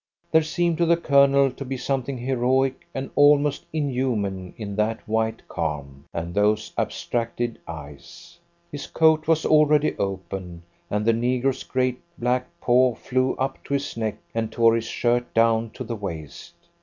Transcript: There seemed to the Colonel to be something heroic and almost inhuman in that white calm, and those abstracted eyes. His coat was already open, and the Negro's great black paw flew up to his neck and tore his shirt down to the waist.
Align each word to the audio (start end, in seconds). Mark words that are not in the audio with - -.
There 0.31 0.41
seemed 0.41 0.79
to 0.79 0.87
the 0.87 0.97
Colonel 0.97 1.51
to 1.51 1.63
be 1.63 1.77
something 1.77 2.17
heroic 2.17 2.87
and 2.91 3.11
almost 3.13 3.67
inhuman 3.71 4.55
in 4.57 4.75
that 4.77 5.07
white 5.07 5.47
calm, 5.47 6.05
and 6.11 6.33
those 6.33 6.71
abstracted 6.75 7.59
eyes. 7.67 8.39
His 8.71 8.87
coat 8.87 9.27
was 9.27 9.45
already 9.45 9.95
open, 9.99 10.63
and 10.89 11.05
the 11.05 11.13
Negro's 11.13 11.63
great 11.63 12.01
black 12.17 12.47
paw 12.61 12.95
flew 12.95 13.35
up 13.35 13.63
to 13.65 13.75
his 13.75 13.95
neck 13.95 14.17
and 14.33 14.51
tore 14.51 14.73
his 14.73 14.85
shirt 14.87 15.31
down 15.35 15.69
to 15.75 15.83
the 15.83 15.95
waist. 15.95 16.55